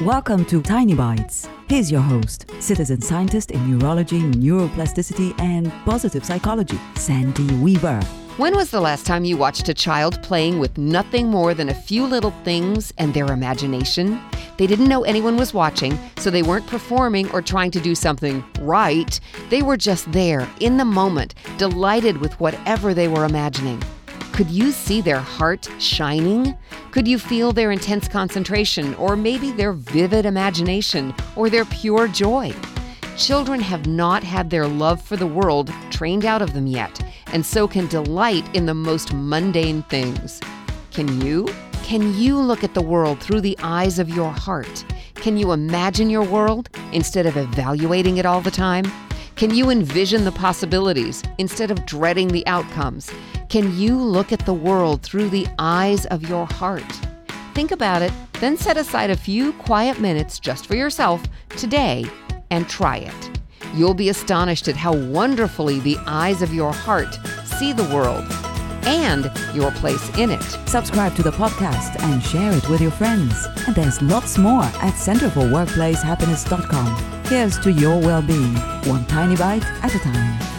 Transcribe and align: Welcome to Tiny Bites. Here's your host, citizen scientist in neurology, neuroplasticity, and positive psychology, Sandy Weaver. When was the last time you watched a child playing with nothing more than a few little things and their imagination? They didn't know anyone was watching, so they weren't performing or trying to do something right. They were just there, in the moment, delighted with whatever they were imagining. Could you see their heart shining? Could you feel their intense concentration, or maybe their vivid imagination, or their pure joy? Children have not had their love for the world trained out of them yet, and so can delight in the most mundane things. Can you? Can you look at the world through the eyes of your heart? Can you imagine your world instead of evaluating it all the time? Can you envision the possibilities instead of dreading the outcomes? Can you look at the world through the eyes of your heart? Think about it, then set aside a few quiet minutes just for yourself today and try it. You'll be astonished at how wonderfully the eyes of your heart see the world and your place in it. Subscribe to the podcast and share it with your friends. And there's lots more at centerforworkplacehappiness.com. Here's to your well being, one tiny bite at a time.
Welcome 0.00 0.44
to 0.46 0.60
Tiny 0.60 0.92
Bites. 0.92 1.48
Here's 1.68 1.88
your 1.88 2.00
host, 2.00 2.50
citizen 2.58 3.00
scientist 3.00 3.52
in 3.52 3.78
neurology, 3.78 4.22
neuroplasticity, 4.22 5.40
and 5.40 5.72
positive 5.84 6.24
psychology, 6.24 6.80
Sandy 6.96 7.46
Weaver. 7.58 8.00
When 8.36 8.56
was 8.56 8.72
the 8.72 8.80
last 8.80 9.06
time 9.06 9.24
you 9.24 9.36
watched 9.36 9.68
a 9.68 9.74
child 9.74 10.20
playing 10.20 10.58
with 10.58 10.76
nothing 10.76 11.28
more 11.28 11.54
than 11.54 11.68
a 11.68 11.74
few 11.74 12.08
little 12.08 12.32
things 12.42 12.92
and 12.98 13.14
their 13.14 13.26
imagination? 13.26 14.20
They 14.58 14.66
didn't 14.66 14.88
know 14.88 15.04
anyone 15.04 15.36
was 15.36 15.54
watching, 15.54 15.96
so 16.16 16.28
they 16.28 16.42
weren't 16.42 16.66
performing 16.66 17.30
or 17.30 17.40
trying 17.40 17.70
to 17.70 17.80
do 17.80 17.94
something 17.94 18.44
right. 18.62 19.20
They 19.48 19.62
were 19.62 19.76
just 19.76 20.10
there, 20.10 20.48
in 20.58 20.76
the 20.76 20.84
moment, 20.84 21.34
delighted 21.56 22.18
with 22.18 22.38
whatever 22.40 22.94
they 22.94 23.06
were 23.06 23.24
imagining. 23.24 23.80
Could 24.34 24.50
you 24.50 24.72
see 24.72 25.00
their 25.00 25.20
heart 25.20 25.68
shining? 25.78 26.58
Could 26.90 27.06
you 27.06 27.20
feel 27.20 27.52
their 27.52 27.70
intense 27.70 28.08
concentration, 28.08 28.92
or 28.96 29.14
maybe 29.14 29.52
their 29.52 29.72
vivid 29.72 30.26
imagination, 30.26 31.14
or 31.36 31.48
their 31.48 31.64
pure 31.66 32.08
joy? 32.08 32.52
Children 33.16 33.60
have 33.60 33.86
not 33.86 34.24
had 34.24 34.50
their 34.50 34.66
love 34.66 35.00
for 35.00 35.14
the 35.14 35.24
world 35.24 35.72
trained 35.92 36.24
out 36.24 36.42
of 36.42 36.52
them 36.52 36.66
yet, 36.66 37.00
and 37.28 37.46
so 37.46 37.68
can 37.68 37.86
delight 37.86 38.44
in 38.56 38.66
the 38.66 38.74
most 38.74 39.14
mundane 39.14 39.84
things. 39.84 40.40
Can 40.90 41.20
you? 41.20 41.46
Can 41.84 42.12
you 42.18 42.36
look 42.36 42.64
at 42.64 42.74
the 42.74 42.82
world 42.82 43.20
through 43.20 43.42
the 43.42 43.56
eyes 43.62 44.00
of 44.00 44.08
your 44.08 44.32
heart? 44.32 44.84
Can 45.14 45.36
you 45.36 45.52
imagine 45.52 46.10
your 46.10 46.24
world 46.24 46.70
instead 46.90 47.26
of 47.26 47.36
evaluating 47.36 48.16
it 48.16 48.26
all 48.26 48.40
the 48.40 48.50
time? 48.50 48.84
Can 49.36 49.52
you 49.52 49.68
envision 49.68 50.24
the 50.24 50.30
possibilities 50.30 51.20
instead 51.38 51.72
of 51.72 51.84
dreading 51.86 52.28
the 52.28 52.46
outcomes? 52.46 53.10
Can 53.48 53.76
you 53.76 53.96
look 53.96 54.30
at 54.30 54.46
the 54.46 54.54
world 54.54 55.02
through 55.02 55.28
the 55.28 55.48
eyes 55.58 56.06
of 56.06 56.28
your 56.28 56.46
heart? 56.46 56.88
Think 57.52 57.72
about 57.72 58.00
it, 58.00 58.12
then 58.34 58.56
set 58.56 58.76
aside 58.76 59.10
a 59.10 59.16
few 59.16 59.52
quiet 59.54 59.98
minutes 59.98 60.38
just 60.38 60.66
for 60.66 60.76
yourself 60.76 61.20
today 61.48 62.04
and 62.52 62.68
try 62.68 62.98
it. 62.98 63.40
You'll 63.74 63.94
be 63.94 64.08
astonished 64.08 64.68
at 64.68 64.76
how 64.76 64.94
wonderfully 64.94 65.80
the 65.80 65.98
eyes 66.06 66.40
of 66.40 66.54
your 66.54 66.72
heart 66.72 67.18
see 67.44 67.72
the 67.72 67.92
world 67.92 68.24
and 68.86 69.30
your 69.54 69.70
place 69.72 70.08
in 70.18 70.30
it. 70.30 70.42
Subscribe 70.66 71.14
to 71.16 71.22
the 71.22 71.32
podcast 71.32 72.00
and 72.02 72.22
share 72.22 72.52
it 72.52 72.68
with 72.68 72.80
your 72.80 72.90
friends. 72.90 73.46
And 73.66 73.74
there's 73.74 74.00
lots 74.02 74.38
more 74.38 74.62
at 74.62 74.94
centerforworkplacehappiness.com. 74.94 77.24
Here's 77.26 77.58
to 77.60 77.72
your 77.72 78.00
well 78.00 78.22
being, 78.22 78.54
one 78.84 79.04
tiny 79.06 79.36
bite 79.36 79.64
at 79.82 79.94
a 79.94 79.98
time. 79.98 80.53